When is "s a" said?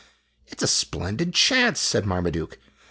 0.59-0.67